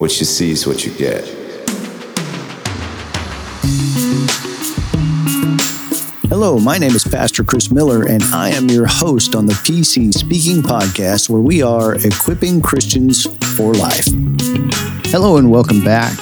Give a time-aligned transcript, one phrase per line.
[0.00, 1.28] What you see is what you get.
[6.30, 10.14] Hello, my name is Pastor Chris Miller, and I am your host on the PC
[10.14, 14.06] Speaking Podcast, where we are equipping Christians for life.
[15.10, 16.16] Hello, and welcome back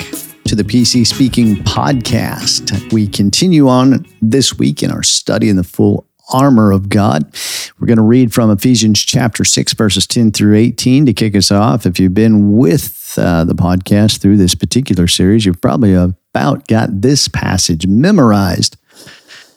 [0.47, 2.93] to the PC Speaking Podcast.
[2.93, 7.33] We continue on this week in our study in the full armor of God.
[7.79, 11.53] We're going to read from Ephesians chapter 6, verses 10 through 18 to kick us
[11.53, 11.87] off.
[11.87, 17.01] If you've been with uh, the podcast through this particular series, you've probably about got
[17.01, 18.77] this passage memorized.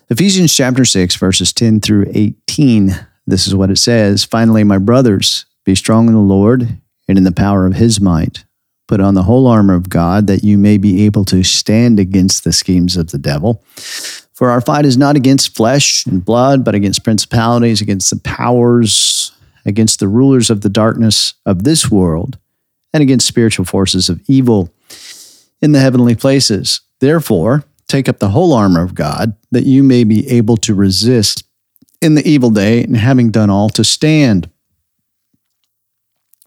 [0.09, 3.07] Ephesians chapter 6, verses 10 through 18.
[3.25, 7.23] This is what it says Finally, my brothers, be strong in the Lord and in
[7.23, 8.45] the power of his might.
[8.87, 12.43] Put on the whole armor of God that you may be able to stand against
[12.43, 13.63] the schemes of the devil.
[14.33, 19.31] For our fight is not against flesh and blood, but against principalities, against the powers,
[19.65, 22.37] against the rulers of the darkness of this world,
[22.93, 24.73] and against spiritual forces of evil
[25.61, 26.81] in the heavenly places.
[26.99, 31.43] Therefore, take up the whole armor of God, that you may be able to resist
[32.01, 34.49] in the evil day, and having done all, to stand.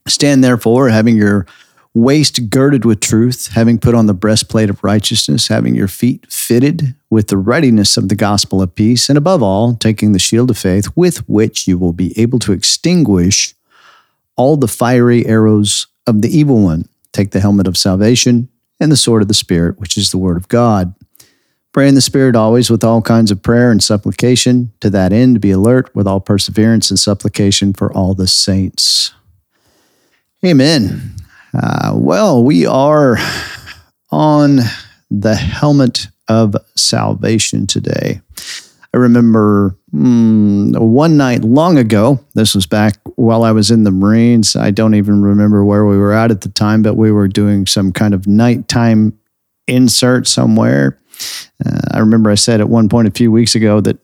[0.08, 1.46] Stand therefore, having your
[1.94, 6.94] waist girded with truth, having put on the breastplate of righteousness, having your feet fitted
[7.08, 10.58] with the readiness of the gospel of peace, and above all, taking the shield of
[10.58, 13.54] faith with which you will be able to extinguish
[14.36, 16.88] all the fiery arrows of the evil one.
[17.12, 18.48] Take the helmet of salvation
[18.80, 20.94] and the sword of the Spirit, which is the word of God.
[21.72, 24.72] Pray in the Spirit always with all kinds of prayer and supplication.
[24.80, 29.12] To that end, be alert with all perseverance and supplication for all the saints.
[30.44, 31.14] Amen.
[31.52, 33.16] Uh, well, we are
[34.10, 34.60] on
[35.10, 38.20] the helmet of salvation today.
[38.94, 43.90] I remember mm, one night long ago, this was back while I was in the
[43.90, 44.54] Marines.
[44.54, 47.66] I don't even remember where we were at at the time, but we were doing
[47.66, 49.18] some kind of nighttime
[49.66, 51.00] insert somewhere.
[51.66, 53.98] Uh, I remember I said at one point a few weeks ago that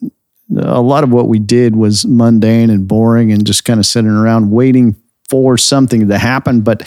[0.57, 4.11] a lot of what we did was mundane and boring and just kind of sitting
[4.11, 4.97] around waiting
[5.29, 6.63] for something to happen.
[6.63, 6.81] But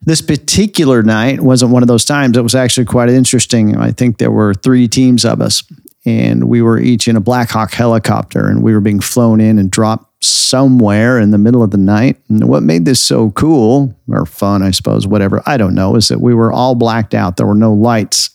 [0.00, 2.36] this particular night wasn't one of those times.
[2.36, 3.76] It was actually quite interesting.
[3.76, 5.62] I think there were three teams of us,
[6.06, 9.58] and we were each in a Black Hawk helicopter, and we were being flown in
[9.58, 12.16] and dropped somewhere in the middle of the night.
[12.28, 16.08] And what made this so cool or fun, I suppose, whatever, I don't know, is
[16.08, 17.36] that we were all blacked out.
[17.36, 18.30] There were no lights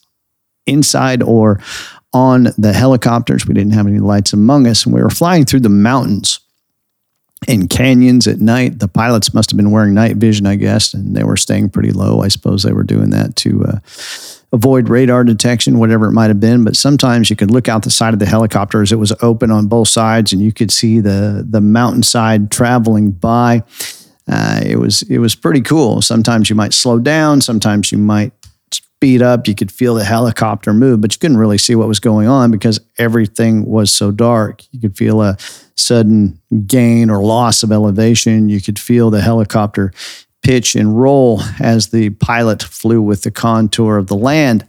[0.66, 1.59] inside or
[2.13, 3.46] on the helicopters.
[3.46, 6.40] We didn't have any lights among us, and we were flying through the mountains
[7.47, 8.80] in canyons at night.
[8.80, 11.91] The pilots must have been wearing night vision, I guess, and they were staying pretty
[11.91, 12.22] low.
[12.22, 13.80] I suppose they were doing that to uh,
[14.51, 16.63] avoid radar detection, whatever it might have been.
[16.63, 19.51] But sometimes you could look out the side of the helicopter as it was open
[19.51, 23.63] on both sides, and you could see the the mountainside traveling by.
[24.27, 26.01] Uh, it was it was pretty cool.
[26.01, 27.41] Sometimes you might slow down.
[27.41, 28.31] Sometimes you might
[28.71, 29.47] speed up.
[29.47, 32.51] You could feel the helicopter move, but you couldn't really see what was going on
[32.51, 34.63] because everything was so dark.
[34.71, 35.38] You could feel a
[35.75, 38.49] sudden gain or loss of elevation.
[38.49, 39.93] You could feel the helicopter
[40.41, 44.67] pitch and roll as the pilot flew with the contour of the land.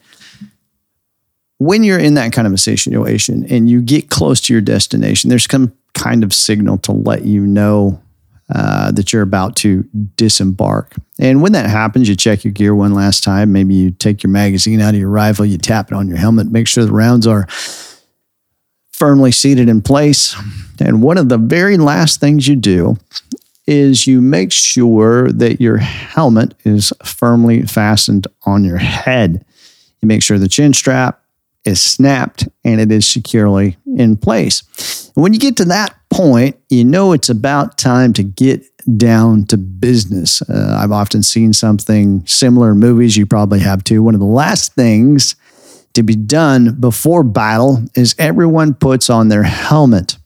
[1.58, 5.30] When you're in that kind of a situation and you get close to your destination,
[5.30, 8.00] there's some kind of signal to let you know
[8.52, 9.84] uh, that you're about to
[10.16, 10.94] disembark.
[11.20, 13.52] And when that happens, you check your gear one last time.
[13.52, 16.50] Maybe you take your magazine out of your rifle, you tap it on your helmet,
[16.50, 17.46] make sure the rounds are
[18.90, 20.34] firmly seated in place.
[20.80, 22.98] And one of the very last things you do
[23.70, 29.44] is you make sure that your helmet is firmly fastened on your head.
[30.00, 31.22] You make sure the chin strap
[31.64, 35.12] is snapped and it is securely in place.
[35.14, 38.64] And when you get to that point, you know it's about time to get
[38.96, 40.42] down to business.
[40.42, 43.16] Uh, I've often seen something similar in movies.
[43.16, 44.02] You probably have too.
[44.02, 45.36] One of the last things
[45.92, 50.16] to be done before battle is everyone puts on their helmet.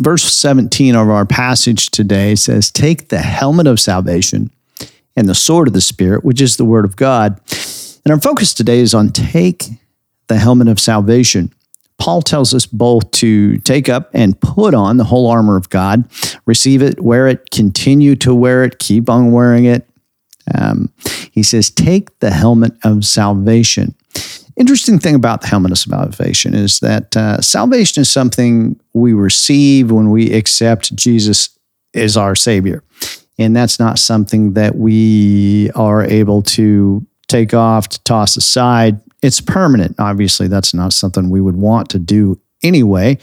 [0.00, 4.50] Verse 17 of our passage today says, Take the helmet of salvation
[5.14, 7.38] and the sword of the Spirit, which is the word of God.
[8.04, 9.64] And our focus today is on take
[10.28, 11.52] the helmet of salvation.
[11.98, 16.04] Paul tells us both to take up and put on the whole armor of God,
[16.46, 19.86] receive it, wear it, continue to wear it, keep on wearing it.
[20.54, 20.90] Um,
[21.30, 23.94] he says, take the helmet of salvation.
[24.60, 29.90] Interesting thing about the helmet of salvation is that uh, salvation is something we receive
[29.90, 31.58] when we accept Jesus
[31.94, 32.84] as our Savior.
[33.38, 39.00] And that's not something that we are able to take off, to toss aside.
[39.22, 39.96] It's permanent.
[39.98, 43.16] Obviously, that's not something we would want to do anyway,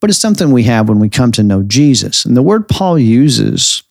[0.00, 2.24] but it's something we have when we come to know Jesus.
[2.24, 3.82] And the word Paul uses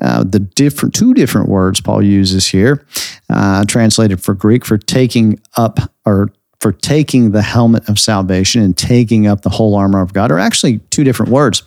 [0.00, 2.86] uh, the different two different words Paul uses here,
[3.28, 6.30] uh, translated for Greek for taking up or
[6.60, 10.38] for taking the helmet of salvation and taking up the whole armor of God are
[10.38, 11.62] actually two different words.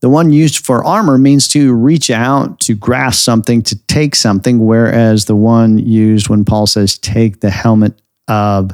[0.00, 4.64] The one used for armor means to reach out, to grasp something, to take something,
[4.64, 8.72] whereas the one used when Paul says take the helmet of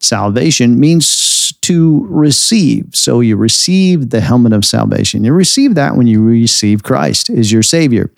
[0.00, 2.88] salvation means to receive.
[2.92, 5.24] So you receive the helmet of salvation.
[5.24, 8.10] You receive that when you receive Christ as your Savior.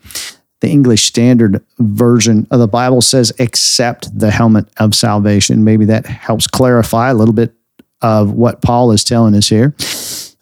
[0.61, 5.65] The English Standard Version of the Bible says, accept the helmet of salvation.
[5.65, 7.55] Maybe that helps clarify a little bit
[8.03, 9.75] of what Paul is telling us here.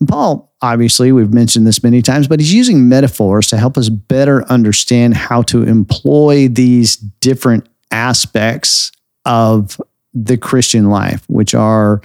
[0.00, 3.88] And Paul, obviously, we've mentioned this many times, but he's using metaphors to help us
[3.88, 8.92] better understand how to employ these different aspects
[9.24, 9.80] of
[10.12, 12.00] the Christian life, which are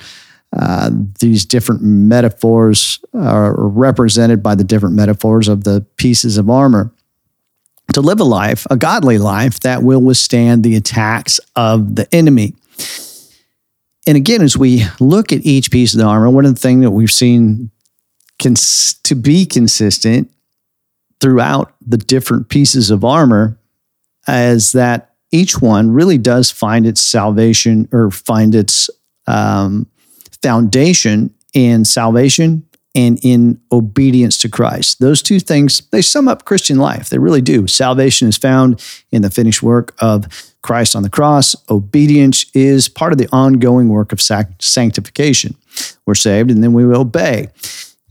[0.57, 0.89] uh,
[1.19, 6.91] these different metaphors are represented by the different metaphors of the pieces of armor.
[7.93, 12.53] To live a life, a godly life that will withstand the attacks of the enemy.
[14.07, 16.83] And again, as we look at each piece of the armor, one of the things
[16.83, 17.71] that we've seen
[18.39, 20.31] cons- to be consistent
[21.19, 23.57] throughout the different pieces of armor
[24.27, 28.89] is that each one really does find its salvation or find its
[29.27, 29.87] um,
[30.41, 32.65] foundation in salvation
[32.95, 34.99] and in obedience to Christ.
[34.99, 37.09] Those two things, they sum up Christian life.
[37.09, 37.67] They really do.
[37.67, 40.27] Salvation is found in the finished work of
[40.61, 41.55] Christ on the cross.
[41.69, 45.55] Obedience is part of the ongoing work of sanctification.
[46.05, 47.49] We're saved and then we obey.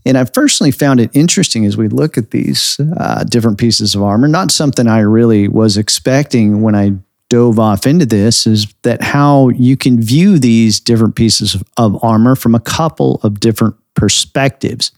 [0.05, 4.01] And I personally found it interesting as we look at these uh, different pieces of
[4.01, 6.93] armor, not something I really was expecting when I
[7.29, 12.03] dove off into this is that how you can view these different pieces of, of
[12.03, 14.91] armor from a couple of different perspectives.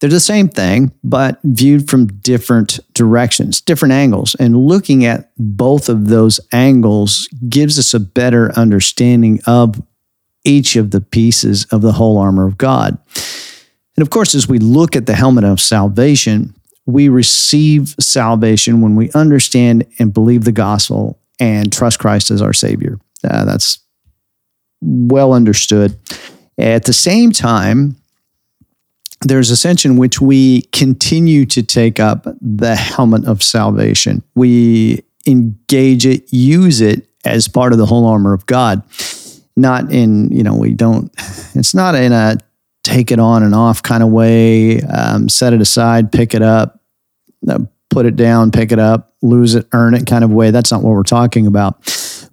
[0.00, 4.36] They're the same thing, but viewed from different directions, different angles.
[4.36, 9.82] And looking at both of those angles gives us a better understanding of
[10.44, 12.96] each of the pieces of the whole armor of God.
[13.96, 16.54] And of course, as we look at the helmet of salvation,
[16.86, 22.52] we receive salvation when we understand and believe the gospel and trust Christ as our
[22.52, 22.98] Savior.
[23.22, 23.80] Uh, that's
[24.80, 25.98] well understood.
[26.58, 27.96] At the same time,
[29.22, 34.22] there's a sense in which we continue to take up the helmet of salvation.
[34.34, 38.82] We engage it, use it as part of the whole armor of God.
[39.56, 41.12] Not in, you know, we don't,
[41.54, 42.36] it's not in a
[42.82, 46.80] take it on and off kind of way, um, set it aside, pick it up,
[47.48, 47.60] uh,
[47.90, 50.50] put it down, pick it up, lose it, earn it kind of way.
[50.50, 51.86] That's not what we're talking about.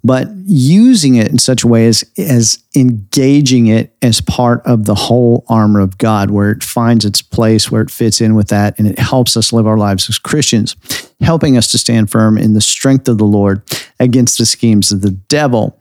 [0.03, 4.95] But using it in such a way as, as engaging it as part of the
[4.95, 8.79] whole armor of God, where it finds its place, where it fits in with that,
[8.79, 10.75] and it helps us live our lives as Christians,
[11.21, 13.61] helping us to stand firm in the strength of the Lord
[13.99, 15.79] against the schemes of the devil.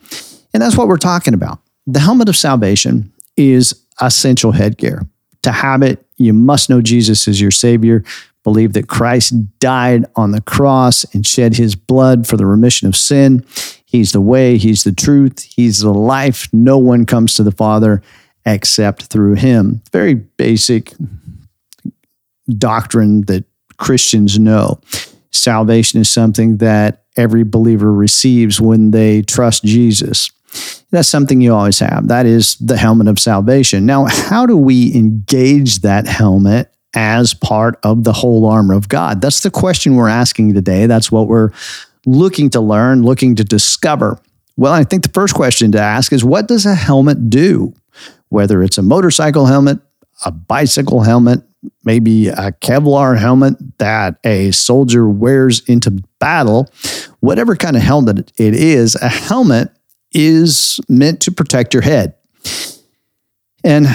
[0.52, 1.60] And that's what we're talking about.
[1.86, 5.06] The helmet of salvation is essential headgear.
[5.42, 8.04] To have it, you must know Jesus as your Savior
[8.44, 12.96] believe that Christ died on the cross and shed his blood for the remission of
[12.96, 13.44] sin.
[13.90, 16.46] He's the way, he's the truth, he's the life.
[16.52, 18.02] No one comes to the Father
[18.44, 19.80] except through him.
[19.92, 20.92] Very basic
[22.58, 23.44] doctrine that
[23.78, 24.78] Christians know.
[25.30, 30.30] Salvation is something that every believer receives when they trust Jesus.
[30.90, 32.08] That's something you always have.
[32.08, 33.86] That is the helmet of salvation.
[33.86, 39.22] Now, how do we engage that helmet as part of the whole armor of God?
[39.22, 40.84] That's the question we're asking today.
[40.86, 41.52] That's what we're
[42.08, 44.18] looking to learn, looking to discover.
[44.56, 47.74] Well, I think the first question to ask is what does a helmet do?
[48.30, 49.78] Whether it's a motorcycle helmet,
[50.24, 51.42] a bicycle helmet,
[51.84, 56.68] maybe a Kevlar helmet that a soldier wears into battle,
[57.20, 59.70] whatever kind of helmet it is, a helmet
[60.12, 62.14] is meant to protect your head.
[63.64, 63.86] And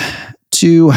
[0.51, 0.91] to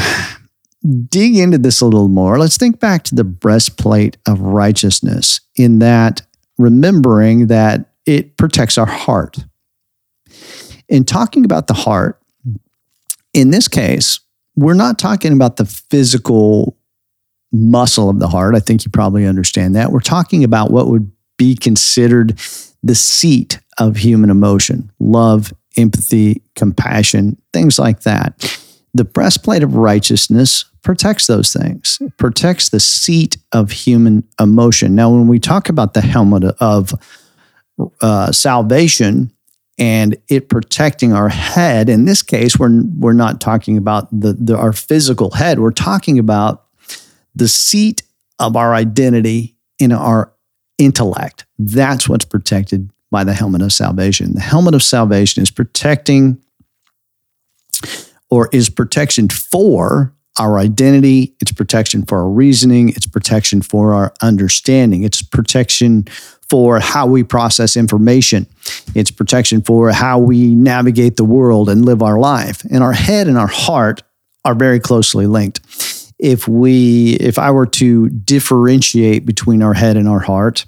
[1.08, 5.78] dig into this a little more, let's think back to the breastplate of righteousness in
[5.78, 6.22] that
[6.58, 9.38] remembering that it protects our heart.
[10.88, 12.20] In talking about the heart,
[13.34, 14.20] in this case,
[14.54, 16.76] we're not talking about the physical
[17.52, 18.54] muscle of the heart.
[18.54, 19.92] I think you probably understand that.
[19.92, 22.38] We're talking about what would be considered
[22.82, 28.60] the seat of human emotion love, empathy, compassion, things like that.
[28.96, 34.94] The breastplate of righteousness protects those things, protects the seat of human emotion.
[34.94, 36.94] Now, when we talk about the helmet of
[38.00, 39.32] uh, salvation
[39.78, 44.56] and it protecting our head, in this case, we're, we're not talking about the, the,
[44.56, 46.64] our physical head, we're talking about
[47.34, 48.02] the seat
[48.38, 50.32] of our identity in our
[50.78, 51.44] intellect.
[51.58, 54.34] That's what's protected by the helmet of salvation.
[54.34, 56.40] The helmet of salvation is protecting
[58.30, 64.12] or is protection for our identity, it's protection for our reasoning, it's protection for our
[64.20, 66.04] understanding, it's protection
[66.50, 68.46] for how we process information,
[68.94, 72.62] it's protection for how we navigate the world and live our life.
[72.70, 74.02] And our head and our heart
[74.44, 75.60] are very closely linked.
[76.18, 80.64] If we, if I were to differentiate between our head and our heart,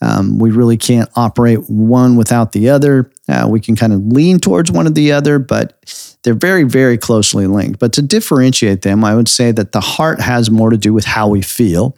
[0.00, 3.10] um, we really can't operate one without the other.
[3.28, 6.96] Uh, we can kind of lean towards one or the other, but they're very, very
[6.98, 7.78] closely linked.
[7.78, 11.04] But to differentiate them, I would say that the heart has more to do with
[11.04, 11.96] how we feel,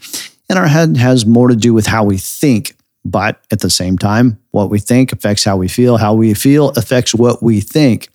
[0.48, 2.76] and our head has more to do with how we think.
[3.04, 5.98] But at the same time, what we think affects how we feel.
[5.98, 8.08] How we feel affects what we think.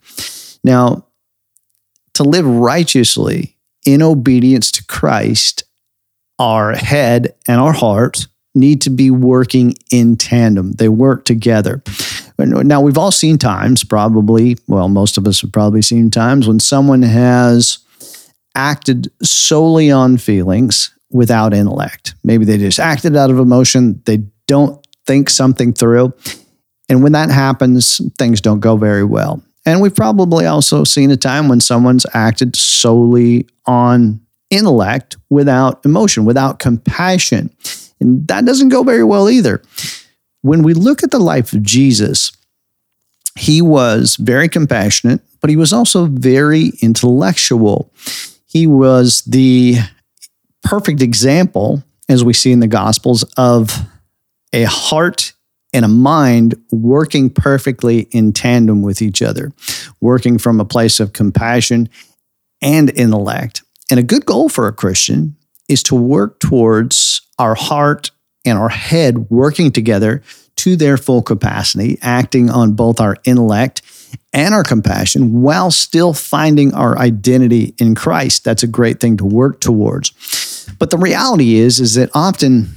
[0.63, 1.05] Now,
[2.15, 5.63] to live righteously in obedience to Christ,
[6.39, 8.27] our head and our heart
[8.59, 10.73] need to be working in tandem.
[10.73, 11.81] They work together.
[12.37, 16.59] Now, we've all seen times, probably, well, most of us have probably seen times when
[16.59, 17.79] someone has
[18.55, 22.15] acted solely on feelings without intellect.
[22.23, 24.01] Maybe they just acted out of emotion.
[24.05, 26.13] They don't think something through.
[26.87, 29.43] And when that happens, things don't go very well.
[29.65, 36.25] And we've probably also seen a time when someone's acted solely on intellect without emotion,
[36.25, 37.53] without compassion.
[37.99, 39.61] And that doesn't go very well either.
[40.41, 42.31] When we look at the life of Jesus,
[43.37, 47.91] he was very compassionate, but he was also very intellectual.
[48.45, 49.77] He was the
[50.63, 53.77] perfect example, as we see in the Gospels, of
[54.53, 55.33] a heart
[55.73, 59.51] and a mind working perfectly in tandem with each other,
[60.01, 61.87] working from a place of compassion
[62.61, 63.61] and intellect.
[63.91, 65.35] And a good goal for a Christian
[65.69, 68.11] is to work towards our heart
[68.45, 70.21] and our head working together
[70.57, 73.81] to their full capacity, acting on both our intellect
[74.33, 78.43] and our compassion while still finding our identity in Christ.
[78.43, 80.11] That's a great thing to work towards.
[80.77, 82.69] But the reality is is that often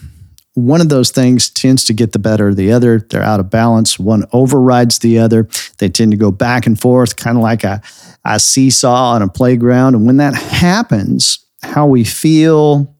[0.54, 2.98] one of those things tends to get the better of the other.
[2.98, 3.98] They're out of balance.
[3.98, 5.48] One overrides the other.
[5.78, 7.80] They tend to go back and forth, kind of like a,
[8.24, 9.94] a seesaw on a playground.
[9.94, 12.94] And when that happens, how we feel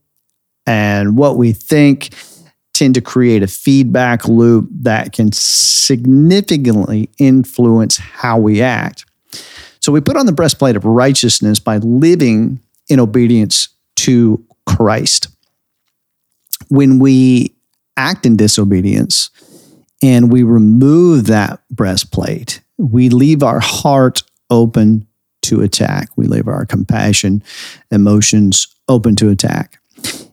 [0.67, 2.15] and what we think
[2.73, 9.05] tend to create a feedback loop that can significantly influence how we act.
[9.81, 15.29] So we put on the breastplate of righteousness by living in obedience to Christ.
[16.69, 17.55] When we
[17.97, 19.31] act in disobedience
[20.03, 25.07] and we remove that breastplate, we leave our heart open
[25.43, 26.09] to attack.
[26.17, 27.43] We leave our compassion,
[27.91, 29.79] emotions open to attack.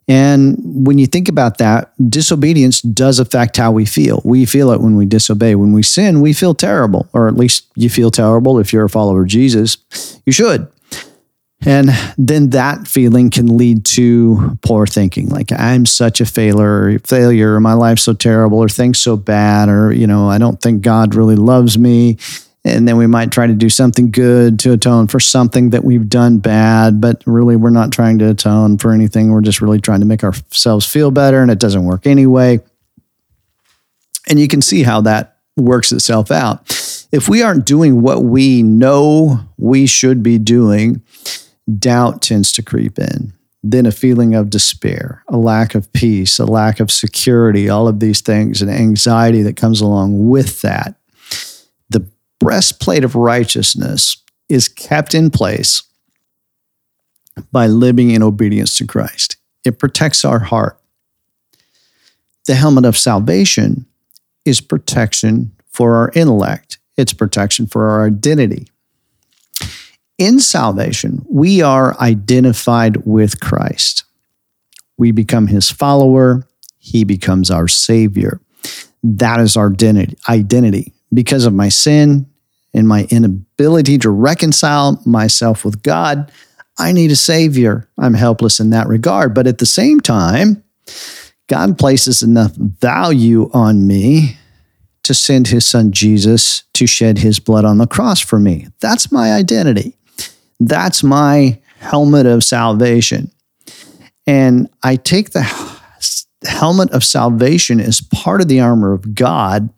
[0.08, 4.22] And when you think about that, disobedience does affect how we feel.
[4.25, 5.54] We feel it when we disobey.
[5.54, 8.89] When we sin, we feel terrible, or at least you feel terrible if you're a
[8.89, 9.78] follower of Jesus.
[10.25, 10.68] You should.
[11.66, 17.00] And then that feeling can lead to poor thinking, like I'm such a failure, or
[17.00, 20.82] failure, my life's so terrible, or things so bad, or you know, I don't think
[20.82, 22.18] God really loves me
[22.66, 26.10] and then we might try to do something good to atone for something that we've
[26.10, 29.32] done bad but really we're not trying to atone for anything.
[29.32, 32.60] We're just really trying to make ourselves feel better and it doesn't work anyway.
[34.28, 36.70] And you can see how that works itself out.
[37.12, 41.01] If we aren't doing what we know we should be doing
[41.78, 43.34] doubt tends to creep in.
[43.62, 48.00] Then a feeling of despair, a lack of peace, a lack of security, all of
[48.00, 50.96] these things, and anxiety that comes along with that
[52.39, 54.17] breastplate of righteousness
[54.48, 55.84] is kept in place
[57.51, 59.38] by living in obedience to Christ.
[59.63, 60.79] It protects our heart.
[62.46, 63.86] The helmet of salvation
[64.46, 68.67] is protection for our intellect, it's protection for our identity.
[70.17, 74.03] In salvation, we are identified with Christ.
[74.98, 76.46] We become his follower,
[76.77, 78.41] he becomes our savior.
[79.01, 79.74] That is our
[80.27, 82.25] identity because of my sin
[82.74, 86.32] and my inability to reconcile myself with God.
[86.78, 87.88] I need a Savior.
[87.98, 89.34] I'm helpless in that regard.
[89.34, 90.63] But at the same time,
[91.48, 94.38] God places enough value on me
[95.04, 98.68] to send his son Jesus to shed his blood on the cross for me.
[98.80, 99.98] That's my identity.
[100.60, 103.32] That's my helmet of salvation.
[104.28, 105.42] And I take the
[106.46, 109.70] helmet of salvation as part of the armor of God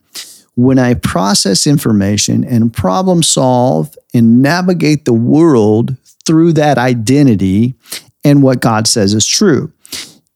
[0.55, 7.73] when I process information and problem solve and navigate the world through that identity
[8.23, 9.71] and what God says is true.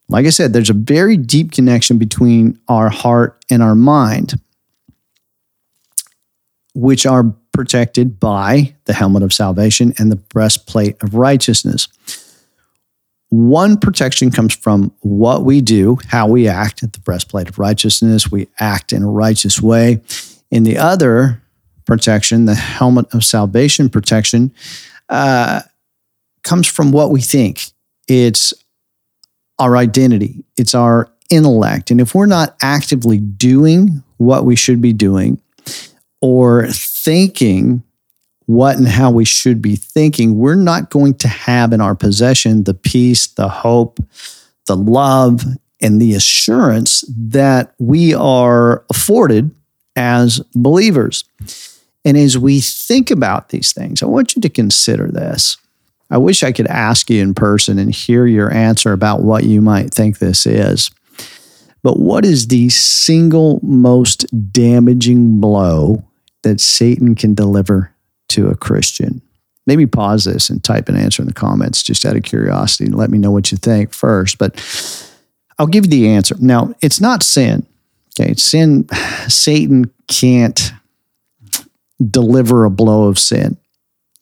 [0.08, 4.40] Like I said, there's a very deep connection between our heart and our mind,
[6.74, 11.88] which are protected by the helmet of salvation and the breastplate of righteousness.
[13.36, 18.32] One protection comes from what we do, how we act at the breastplate of righteousness.
[18.32, 20.02] We act in a righteous way.
[20.52, 21.42] In the other
[21.84, 24.54] protection, the helmet of salvation protection,
[25.10, 25.64] uh,
[26.44, 27.72] comes from what we think.
[28.08, 28.54] It's
[29.60, 31.92] our identity, it's our intellect.
[31.92, 35.42] And if we're not actively doing what we should be doing
[36.22, 37.84] or thinking
[38.46, 42.64] what and how we should be thinking, we're not going to have in our possession
[42.64, 44.00] the peace, the hope,
[44.66, 45.42] the love,
[45.82, 49.52] and the assurance that we are afforded
[49.96, 51.24] as believers.
[52.04, 55.58] And as we think about these things, I want you to consider this.
[56.12, 59.60] I wish I could ask you in person and hear your answer about what you
[59.60, 60.92] might think this is.
[61.82, 66.04] But what is the single most damaging blow
[66.44, 67.95] that Satan can deliver
[68.30, 69.22] to a Christian?
[69.68, 72.96] Maybe pause this and type an answer in the comments just out of curiosity and
[72.96, 74.38] let me know what you think first.
[74.38, 74.56] But
[75.58, 76.36] I'll give you the answer.
[76.40, 77.66] Now, it's not sin.
[78.20, 78.88] Okay, sin,
[79.28, 80.72] Satan can't
[82.12, 83.58] deliver a blow of sin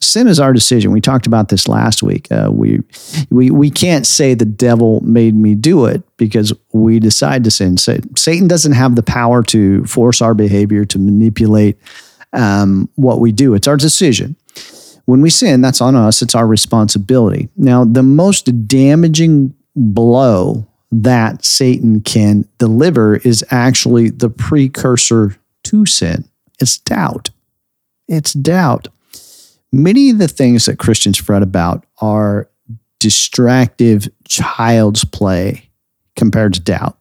[0.03, 0.91] sin is our decision.
[0.91, 2.31] We talked about this last week.
[2.31, 2.81] Uh, we
[3.29, 7.77] we we can't say the devil made me do it because we decide to sin.
[7.77, 11.77] Satan doesn't have the power to force our behavior to manipulate
[12.33, 13.53] um, what we do.
[13.53, 14.35] It's our decision.
[15.05, 16.21] When we sin, that's on us.
[16.21, 17.49] It's our responsibility.
[17.57, 26.25] Now, the most damaging blow that Satan can deliver is actually the precursor to sin.
[26.59, 27.31] It's doubt.
[28.07, 28.87] It's doubt.
[29.71, 32.47] Many of the things that Christians fret about are
[32.99, 35.69] distractive child's play
[36.15, 36.97] compared to doubt.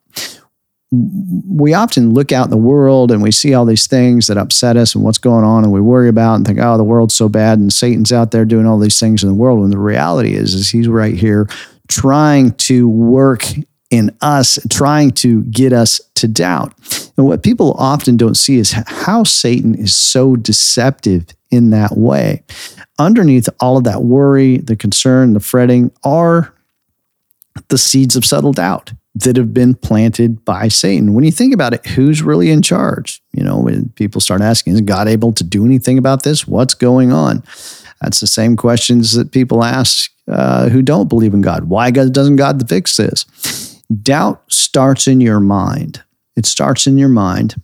[0.94, 4.76] We often look out in the world and we see all these things that upset
[4.76, 7.30] us and what's going on, and we worry about and think, oh, the world's so
[7.30, 9.60] bad and Satan's out there doing all these things in the world.
[9.60, 11.49] When the reality is, is he's right here
[11.88, 13.47] trying to work
[13.90, 16.75] in us, trying to get us to doubt.
[17.17, 22.43] And what people often don't see is how Satan is so deceptive in that way.
[22.99, 26.54] Underneath all of that worry, the concern, the fretting are
[27.69, 31.12] the seeds of subtle doubt that have been planted by Satan.
[31.14, 33.22] When you think about it, who's really in charge?
[33.32, 36.46] You know, when people start asking, is God able to do anything about this?
[36.46, 37.42] What's going on?
[38.00, 41.64] That's the same questions that people ask uh, who don't believe in God.
[41.64, 43.25] Why God, doesn't God fix this?
[44.02, 46.02] Doubt starts in your mind.
[46.34, 47.54] It starts in your mind.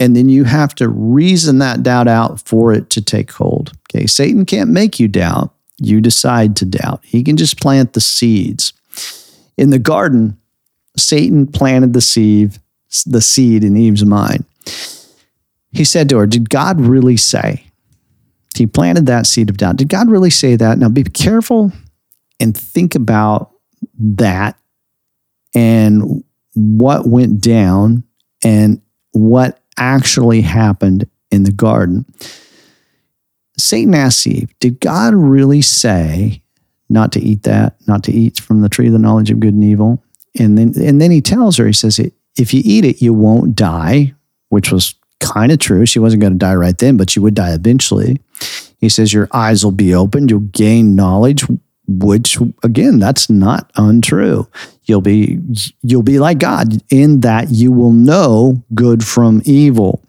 [0.00, 3.72] And then you have to reason that doubt out for it to take hold.
[3.90, 4.06] Okay.
[4.06, 5.52] Satan can't make you doubt.
[5.78, 7.00] You decide to doubt.
[7.02, 8.72] He can just plant the seeds.
[9.56, 10.38] In the garden,
[10.98, 12.58] Satan planted the seed,
[13.06, 14.44] the seed in Eve's mind.
[15.72, 17.64] He said to her, Did God really say?
[18.56, 19.76] He planted that seed of doubt.
[19.76, 20.78] Did God really say that?
[20.78, 21.72] Now be careful
[22.40, 23.52] and think about
[23.98, 24.58] that
[25.54, 28.02] and what went down
[28.42, 28.80] and
[29.12, 32.04] what actually happened in the garden.
[33.56, 36.42] Satan asked Eve, Did God really say
[36.88, 39.54] not to eat that, not to eat from the tree of the knowledge of good
[39.54, 40.02] and evil?
[40.38, 41.98] And then, and then he tells her, He says,
[42.36, 44.14] If you eat it, you won't die,
[44.48, 45.86] which was kind of true.
[45.86, 48.20] She wasn't going to die right then, but she would die eventually.
[48.78, 51.44] He says, Your eyes will be opened, you'll gain knowledge,
[51.86, 54.46] which again, that's not untrue.
[54.84, 55.38] You'll be
[55.82, 60.02] you'll be like God in that you will know good from evil,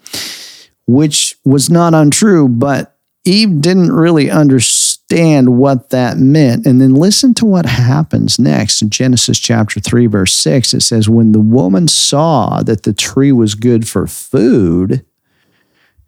[0.88, 6.66] which was not untrue, but Eve didn't really understand what that meant.
[6.66, 10.74] And then listen to what happens next in Genesis chapter 3, verse 6.
[10.74, 15.06] It says, When the woman saw that the tree was good for food,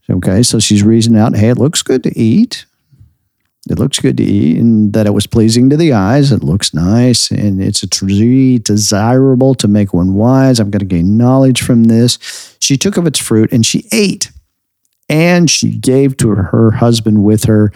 [0.10, 2.66] okay, so she's reasoning out, hey, it looks good to eat.
[3.70, 6.32] It looks good to eat and that it was pleasing to the eyes.
[6.32, 10.60] It looks nice and it's a tree desirable to make one wise.
[10.60, 12.58] I'm going to gain knowledge from this.
[12.60, 14.32] She took of its fruit and she ate
[15.08, 17.72] and she gave to her husband with her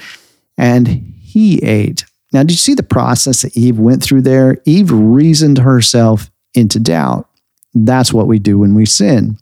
[0.57, 2.05] and he ate.
[2.31, 4.61] Now, did you see the process that Eve went through there?
[4.63, 7.29] Eve reasoned herself into doubt.
[7.73, 9.37] That's what we do when we sin.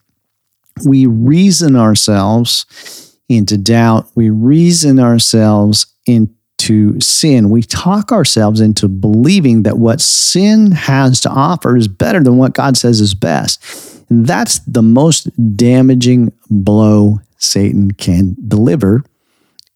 [0.84, 4.08] We reason ourselves into doubt.
[4.16, 7.52] We reason ourselves into sin.
[7.52, 12.56] We talk ourselves into believing that what sin has to offer is better than what
[12.56, 14.04] God says is best.
[14.10, 19.04] And that's the most damaging blow Satan can deliver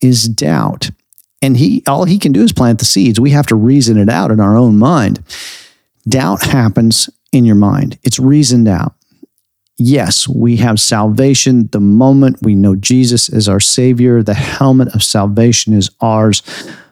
[0.02, 0.90] is doubt.
[1.42, 3.20] And he all he can do is plant the seeds.
[3.20, 5.24] We have to reason it out in our own mind.
[6.08, 8.94] Doubt happens in your mind, it's reasoned out.
[9.78, 14.24] Yes, we have salvation the moment we know Jesus is our Savior.
[14.24, 16.42] The helmet of salvation is ours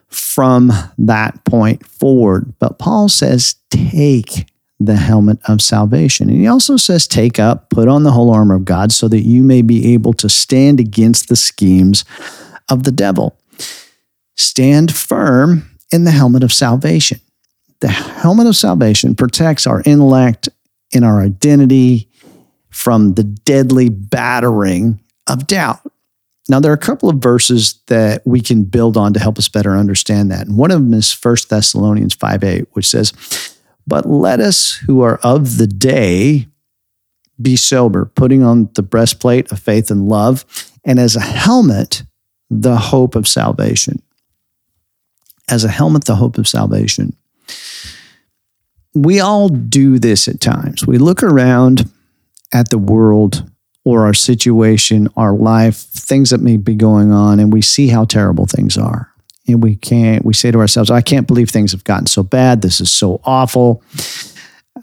[0.08, 2.53] from that point forward.
[2.60, 4.47] But Paul says, take
[4.79, 6.29] the helmet of salvation.
[6.29, 9.21] And he also says, take up, put on the whole armor of God so that
[9.21, 12.05] you may be able to stand against the schemes
[12.69, 13.36] of the devil.
[14.36, 17.19] Stand firm in the helmet of salvation.
[17.80, 20.50] The helmet of salvation protects our intellect
[20.93, 22.10] and our identity
[22.69, 25.80] from the deadly battering of doubt.
[26.48, 29.50] Now, there are a couple of verses that we can build on to help us
[29.50, 30.45] better understand that.
[30.45, 33.13] And one of them is 1 Thessalonians 5 8, which says,
[33.88, 36.48] But let us who are of the day
[37.41, 40.45] be sober, putting on the breastplate of faith and love,
[40.84, 42.04] and as a helmet,
[42.50, 44.02] the hope of salvation.
[45.49, 47.15] As a helmet, the hope of salvation.
[48.93, 50.88] We all do this at times.
[50.88, 51.89] We look around
[52.53, 53.49] at the world
[53.84, 58.05] or our situation, our life, things that may be going on, and we see how
[58.05, 59.12] terrible things are.
[59.47, 62.63] And we can't, we say to ourselves, I can't believe things have gotten so bad.
[62.63, 63.84] This is so awful.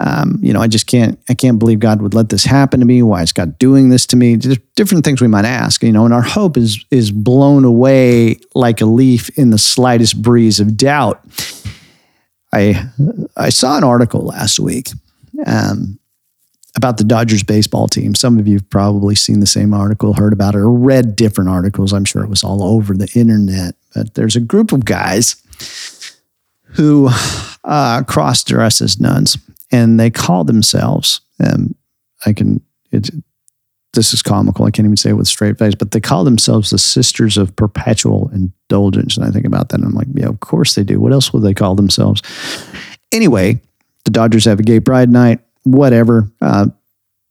[0.00, 2.86] Um, you know, I just can't, I can't believe God would let this happen to
[2.86, 3.02] me.
[3.02, 4.36] Why is God doing this to me?
[4.36, 8.36] Just different things we might ask, you know, and our hope is, is blown away
[8.54, 11.22] like a leaf in the slightest breeze of doubt.
[12.52, 12.86] I,
[13.36, 14.88] I saw an article last week
[15.46, 15.98] um,
[16.74, 18.14] about the Dodgers baseball team.
[18.14, 21.50] Some of you have probably seen the same article, heard about it, or read different
[21.50, 21.92] articles.
[21.92, 23.74] I'm sure it was all over the internet.
[23.94, 25.36] But there's a group of guys
[26.62, 27.10] who
[27.64, 29.36] uh, cross dress as nuns,
[29.72, 31.20] and they call themselves.
[31.44, 31.74] Um,
[32.24, 32.60] I can.
[32.90, 33.10] It,
[33.94, 34.64] this is comical.
[34.64, 37.54] I can't even say it with straight face, but they call themselves the Sisters of
[37.56, 39.18] Perpetual Indulgence.
[39.18, 40.98] And I think about that, and I'm like, yeah, of course they do.
[40.98, 42.22] What else would they call themselves?
[43.10, 43.60] Anyway,
[44.04, 46.30] the Dodgers have a gay pride night whatever.
[46.40, 46.66] Uh,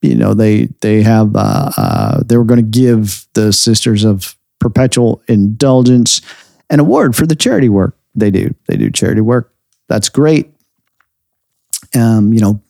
[0.01, 4.35] you know, they they have uh, uh, they were going to give the Sisters of
[4.59, 6.21] Perpetual Indulgence
[6.69, 8.53] an award for the charity work they do.
[8.67, 9.53] They do charity work.
[9.87, 10.50] That's great.
[11.95, 12.61] Um, you know,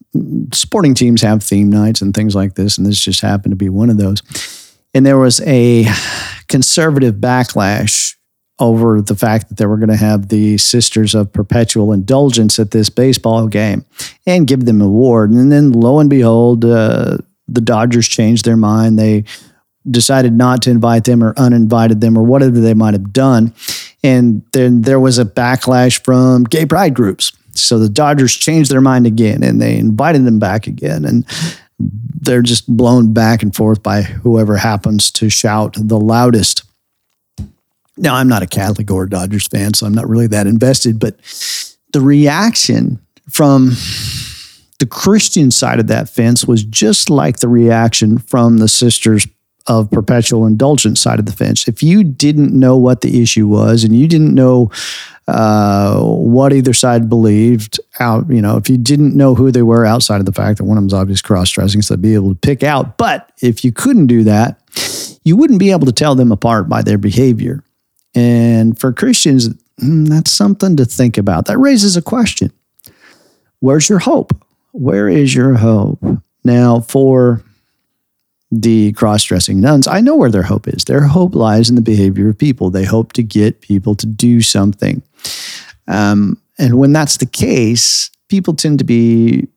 [0.54, 3.70] sporting teams have theme nights and things like this, and this just happened to be
[3.70, 4.22] one of those.
[4.94, 5.86] And there was a
[6.48, 8.16] conservative backlash
[8.60, 12.72] over the fact that they were going to have the Sisters of Perpetual Indulgence at
[12.72, 13.86] this baseball game
[14.28, 15.32] and give them an award.
[15.32, 19.00] And then lo and behold, uh, the Dodgers changed their mind.
[19.00, 19.24] They
[19.90, 23.54] decided not to invite them or uninvited them or whatever they might have done.
[24.04, 27.32] And then there was a backlash from gay pride groups.
[27.54, 31.06] So the Dodgers changed their mind again and they invited them back again.
[31.06, 31.26] And
[32.22, 36.64] they're just blown back and forth by whoever happens to shout the loudest.
[37.98, 41.00] Now, I'm not a Catholic or a Dodgers fan, so I'm not really that invested,
[41.00, 41.18] but
[41.94, 43.72] the reaction from
[44.80, 49.28] the Christian side of that fence was just like the reaction from the sisters
[49.68, 51.68] of perpetual indulgence side of the fence.
[51.68, 54.72] If you didn't know what the issue was and you didn't know
[55.28, 59.86] uh, what either side believed, out you know, if you didn't know who they were
[59.86, 62.30] outside of the fact that one of them's obviously cross dressing, so they'd be able
[62.30, 62.98] to pick out.
[62.98, 64.60] But if you couldn't do that,
[65.24, 67.64] you wouldn't be able to tell them apart by their behavior.
[68.16, 71.46] And for Christians, mm, that's something to think about.
[71.46, 72.52] That raises a question
[73.60, 74.36] Where's your hope?
[74.72, 76.04] Where is your hope?
[76.44, 77.44] Now, for
[78.52, 80.84] the cross dressing nuns, I know where their hope is.
[80.84, 82.70] Their hope lies in the behavior of people.
[82.70, 85.02] They hope to get people to do something.
[85.88, 89.48] Um, and when that's the case, people tend to be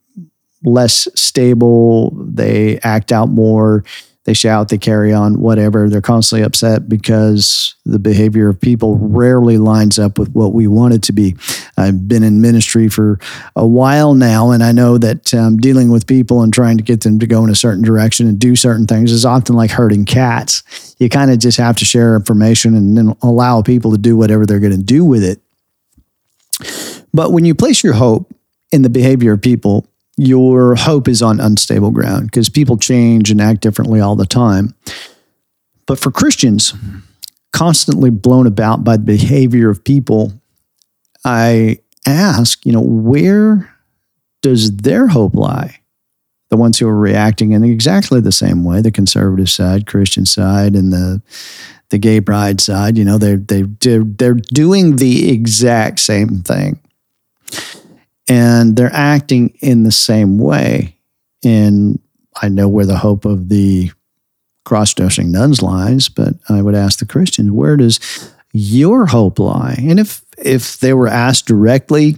[0.65, 2.11] less stable.
[2.13, 3.85] They act out more
[4.25, 5.89] they shout, they carry on, whatever.
[5.89, 10.95] They're constantly upset because the behavior of people rarely lines up with what we want
[10.95, 11.37] it to be.
[11.77, 13.19] I've been in ministry for
[13.55, 17.03] a while now, and I know that um, dealing with people and trying to get
[17.03, 20.07] them to go in a certain direction and do certain things is often like herding
[20.07, 20.97] cats.
[20.99, 24.47] You kind of just have to share information and then allow people to do whatever
[24.47, 25.41] they're going to do with it.
[27.13, 28.35] But when you place your hope
[28.73, 33.41] in the behavior of people, your hope is on unstable ground because people change and
[33.41, 34.75] act differently all the time.
[35.87, 36.73] But for Christians,
[37.53, 40.33] constantly blown about by the behavior of people,
[41.25, 43.75] I ask, you know, where
[44.43, 45.81] does their hope lie?
[46.51, 50.75] The ones who are reacting in exactly the same way, the conservative side, Christian side,
[50.75, 51.23] and the
[51.91, 56.79] the gay pride side, you know, they're they they're, they're doing the exact same thing
[58.29, 60.97] and they're acting in the same way.
[61.45, 61.99] And
[62.41, 63.91] I know where the hope of the
[64.65, 68.01] cross dressing nuns lies, but I would ask the Christians, where does
[68.53, 69.77] your hope lie?
[69.79, 72.17] And if if they were asked directly,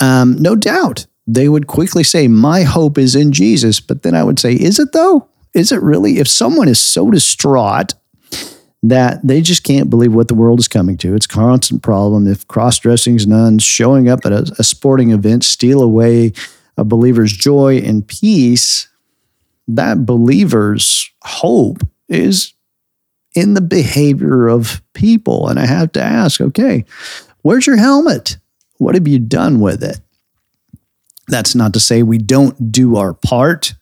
[0.00, 3.80] um, no doubt they would quickly say, My hope is in Jesus.
[3.80, 5.28] But then I would say, Is it though?
[5.54, 6.18] Is it really?
[6.18, 7.94] If someone is so distraught
[8.82, 12.26] that they just can't believe what the world is coming to, it's a constant problem.
[12.26, 16.32] If cross dressings nuns showing up at a, a sporting event steal away
[16.76, 18.88] a believer's joy and peace,
[19.68, 22.54] that believer's hope is
[23.34, 25.48] in the behavior of people.
[25.48, 26.84] And I have to ask, okay,
[27.42, 28.38] where's your helmet?
[28.78, 30.00] What have you done with it?
[31.28, 33.74] That's not to say we don't do our part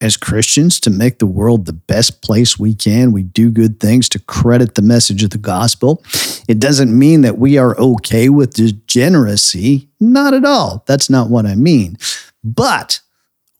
[0.00, 3.12] as Christians to make the world the best place we can.
[3.12, 6.02] We do good things to credit the message of the gospel.
[6.48, 9.88] It doesn't mean that we are okay with degeneracy.
[10.00, 10.84] Not at all.
[10.86, 11.98] That's not what I mean.
[12.42, 13.00] But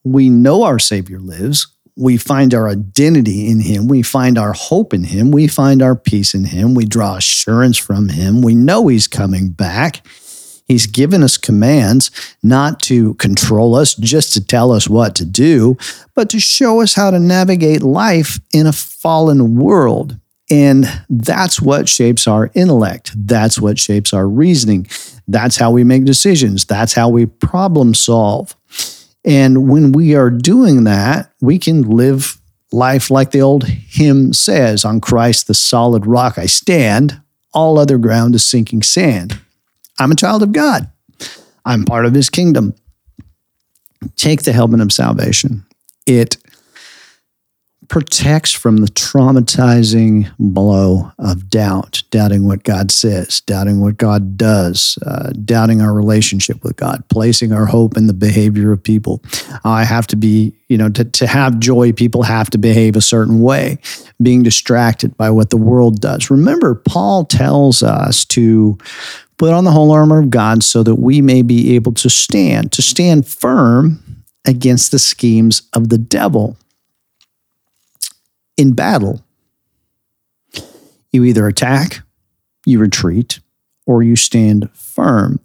[0.03, 3.87] we know our Savior lives we find our identity in Him.
[3.87, 5.31] We find our hope in Him.
[5.31, 6.73] We find our peace in Him.
[6.73, 8.41] We draw assurance from Him.
[8.41, 10.05] We know He's coming back.
[10.71, 15.77] He's given us commands not to control us, just to tell us what to do,
[16.15, 20.17] but to show us how to navigate life in a fallen world.
[20.49, 23.11] And that's what shapes our intellect.
[23.15, 24.87] That's what shapes our reasoning.
[25.27, 26.63] That's how we make decisions.
[26.63, 28.55] That's how we problem solve.
[29.25, 32.39] And when we are doing that, we can live
[32.71, 37.21] life like the old hymn says on Christ, the solid rock I stand,
[37.53, 39.37] all other ground is sinking sand.
[40.01, 40.89] I'm a child of God,
[41.63, 42.73] I'm part of his kingdom.
[44.15, 45.63] Take the helmet of salvation.
[46.07, 46.37] It
[47.87, 54.97] protects from the traumatizing blow of doubt, doubting what God says, doubting what God does,
[55.05, 59.21] uh, doubting our relationship with God, placing our hope in the behavior of people.
[59.65, 63.01] I have to be, you know, to, to have joy, people have to behave a
[63.01, 63.77] certain way,
[64.21, 66.31] being distracted by what the world does.
[66.31, 68.77] Remember, Paul tells us to
[69.41, 72.71] put on the whole armor of God so that we may be able to stand,
[72.73, 76.57] to stand firm against the schemes of the devil
[78.55, 79.25] in battle,
[81.11, 82.01] you either attack,
[82.67, 83.39] you retreat,
[83.87, 85.39] or you stand firm.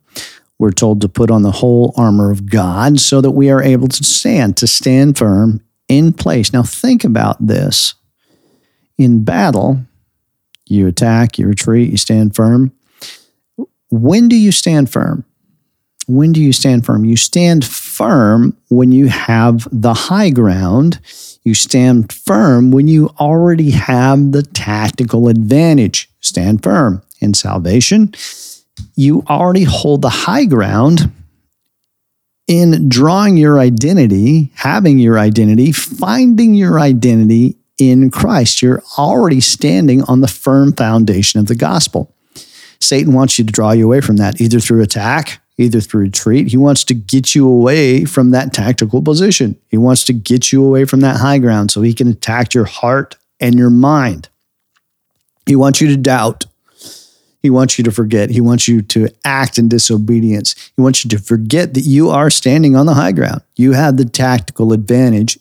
[0.58, 3.88] We're told to put on the whole armor of God so that we are able
[3.88, 6.52] to stand, to stand firm in place.
[6.52, 7.94] Now, think about this.
[8.98, 9.86] In battle,
[10.66, 12.72] you attack, you retreat, you stand firm.
[13.90, 15.24] When do you stand firm?
[16.08, 17.04] When do you stand firm?
[17.04, 21.00] You stand firm when you have the high ground
[21.46, 26.10] you stand firm when you already have the tactical advantage.
[26.18, 27.02] Stand firm.
[27.20, 28.12] In salvation,
[28.96, 31.12] you already hold the high ground
[32.48, 38.60] in drawing your identity, having your identity, finding your identity in Christ.
[38.60, 42.12] You're already standing on the firm foundation of the gospel.
[42.80, 46.48] Satan wants you to draw you away from that, either through attack either through retreat.
[46.48, 49.56] He wants to get you away from that tactical position.
[49.68, 52.64] He wants to get you away from that high ground so he can attack your
[52.64, 54.28] heart and your mind.
[55.46, 56.44] He wants you to doubt.
[57.42, 58.30] He wants you to forget.
[58.30, 60.54] He wants you to act in disobedience.
[60.76, 63.42] He wants you to forget that you are standing on the high ground.
[63.54, 65.38] You have the tactical advantage,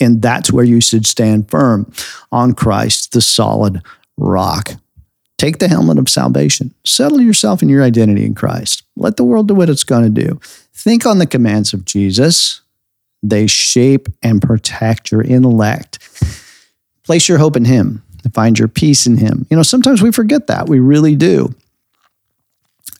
[0.00, 1.92] and that's where you should stand firm
[2.30, 3.82] on Christ, the solid
[4.16, 4.76] rock.
[5.42, 6.72] Take the helmet of salvation.
[6.84, 8.84] Settle yourself in your identity in Christ.
[8.94, 10.38] Let the world do what it's going to do.
[10.72, 12.60] Think on the commands of Jesus.
[13.24, 15.98] They shape and protect your intellect.
[17.02, 18.04] Place your hope in Him.
[18.32, 19.44] Find your peace in Him.
[19.50, 20.68] You know, sometimes we forget that.
[20.68, 21.52] We really do.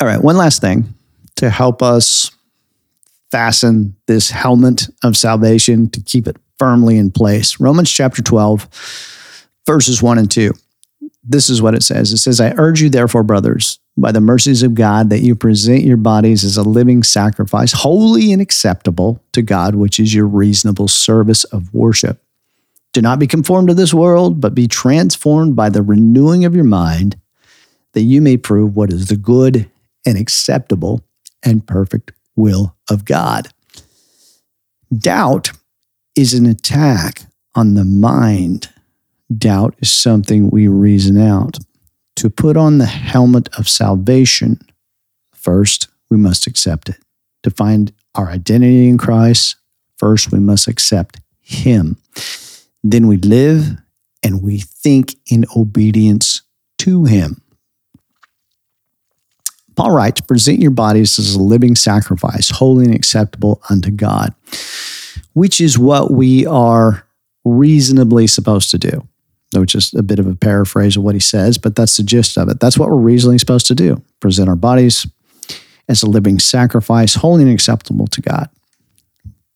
[0.01, 0.95] All right, one last thing
[1.37, 2.33] to help us
[3.31, 7.61] fasten this helmet of salvation to keep it firmly in place.
[7.61, 8.67] Romans chapter 12,
[9.65, 10.53] verses 1 and 2
[11.25, 12.13] this is what it says.
[12.13, 15.83] It says, I urge you, therefore, brothers, by the mercies of God, that you present
[15.83, 20.89] your bodies as a living sacrifice, holy and acceptable to God, which is your reasonable
[20.89, 22.21] service of worship.
[22.93, 26.65] Do not be conformed to this world, but be transformed by the renewing of your
[26.65, 27.17] mind,
[27.93, 29.71] that you may prove what is the good
[30.05, 31.03] and acceptable
[31.45, 33.49] and perfect will of God.
[34.97, 35.53] Doubt
[36.17, 37.23] is an attack
[37.55, 38.69] on the mind
[39.39, 41.59] doubt is something we reason out.
[42.17, 44.61] To put on the helmet of salvation,
[45.33, 46.99] first, we must accept it.
[47.43, 49.57] To find our identity in Christ,
[49.97, 51.97] first, we must accept Him.
[52.85, 53.77] Then we live
[54.23, 56.43] and we think in obedience
[56.79, 57.41] to Him.
[59.75, 64.35] Paul writes, present your bodies as a living sacrifice, holy and acceptable unto God,
[65.33, 67.07] which is what we are
[67.45, 69.09] reasonably supposed to do
[69.55, 72.39] which is a bit of a paraphrase of what he says, but that's the gist
[72.39, 72.61] of it.
[72.61, 75.07] That's what we're reasonably supposed to do present our bodies
[75.89, 78.49] as a living sacrifice, holy and acceptable to God.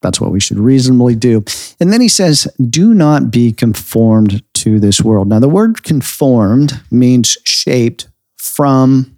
[0.03, 1.45] That's what we should reasonably do.
[1.81, 5.29] And then he says, do not be conformed to this world.
[5.29, 9.17] Now, the word conformed means shaped from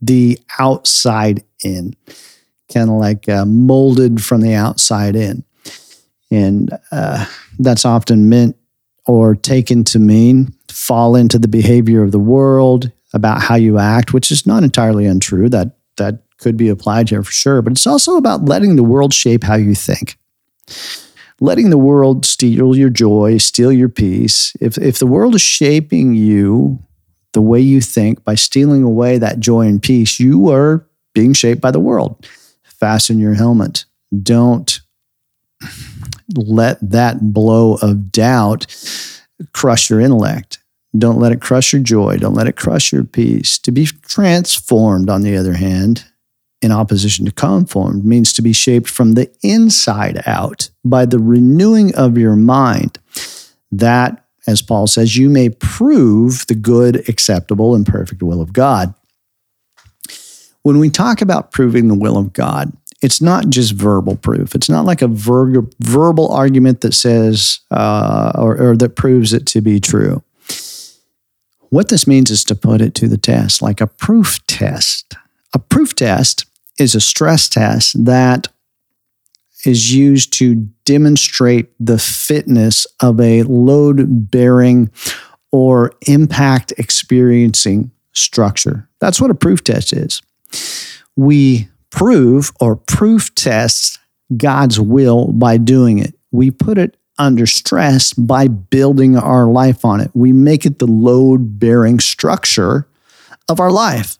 [0.00, 1.94] the outside in,
[2.72, 5.44] kind of like uh, molded from the outside in.
[6.30, 7.26] And uh,
[7.58, 8.56] that's often meant
[9.06, 14.12] or taken to mean fall into the behavior of the world about how you act,
[14.12, 15.48] which is not entirely untrue.
[15.48, 19.12] That that could be applied here for sure, but it's also about letting the world
[19.12, 20.18] shape how you think.
[21.40, 24.54] Letting the world steal your joy, steal your peace.
[24.60, 26.78] If if the world is shaping you
[27.32, 31.60] the way you think by stealing away that joy and peace, you are being shaped
[31.60, 32.26] by the world.
[32.62, 33.84] Fasten your helmet.
[34.22, 34.80] Don't
[36.36, 38.66] let that blow of doubt
[39.52, 40.58] crush your intellect.
[40.96, 42.16] Don't let it crush your joy.
[42.16, 43.58] Don't let it crush your peace.
[43.60, 46.04] To be transformed, on the other hand,
[46.62, 51.94] in opposition to conformed, means to be shaped from the inside out by the renewing
[51.94, 52.98] of your mind.
[53.70, 58.92] That, as Paul says, you may prove the good, acceptable, and perfect will of God.
[60.62, 64.54] When we talk about proving the will of God, it's not just verbal proof.
[64.54, 69.46] It's not like a ver- verbal argument that says uh, or, or that proves it
[69.46, 70.22] to be true.
[71.70, 75.14] What this means is to put it to the test, like a proof test.
[75.54, 76.46] A proof test
[76.78, 78.48] is a stress test that
[79.64, 84.90] is used to demonstrate the fitness of a load bearing
[85.52, 88.88] or impact experiencing structure.
[88.98, 90.22] That's what a proof test is.
[91.16, 93.98] We prove or proof test
[94.36, 96.14] God's will by doing it.
[96.30, 100.10] We put it under stress by building our life on it.
[100.14, 102.88] We make it the load bearing structure
[103.48, 104.16] of our life.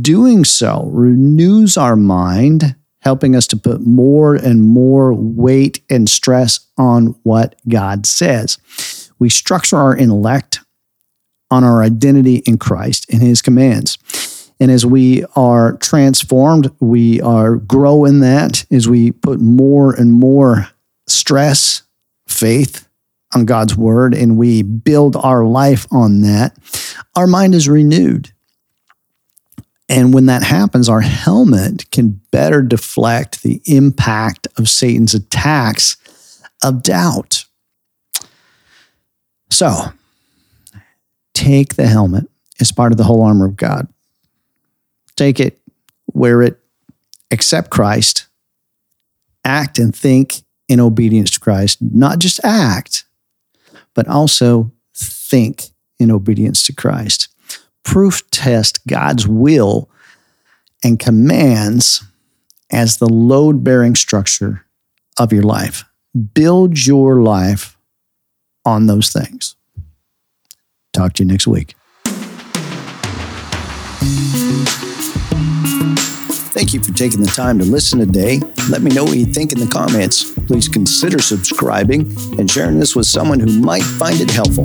[0.00, 6.60] Doing so renews our mind, helping us to put more and more weight and stress
[6.78, 8.56] on what God says.
[9.18, 10.60] We structure our intellect
[11.50, 13.98] on our identity in Christ and his commands.
[14.60, 20.12] And as we are transformed, we are grow in that as we put more and
[20.12, 20.68] more
[21.06, 21.82] stress,
[22.26, 22.88] faith
[23.34, 26.56] on God's word, and we build our life on that,
[27.14, 28.32] our mind is renewed.
[29.88, 36.82] And when that happens, our helmet can better deflect the impact of Satan's attacks of
[36.82, 37.44] doubt.
[39.50, 39.92] So,
[41.32, 42.28] take the helmet
[42.60, 43.88] as part of the whole armor of God
[45.18, 45.60] take it,
[46.12, 46.58] wear it,
[47.30, 48.26] accept Christ,
[49.44, 51.78] act and think in obedience to Christ.
[51.80, 53.04] Not just act,
[53.94, 55.64] but also think
[55.98, 57.28] in obedience to Christ.
[57.84, 59.90] Proof test God's will
[60.84, 62.04] and commands
[62.70, 64.64] as the load bearing structure
[65.18, 65.84] of your life.
[66.34, 67.76] Build your life
[68.64, 69.56] on those things.
[70.92, 71.74] Talk to you next week.
[76.58, 78.40] Thank you for taking the time to listen today.
[78.68, 80.32] Let me know what you think in the comments.
[80.48, 82.00] Please consider subscribing
[82.36, 84.64] and sharing this with someone who might find it helpful.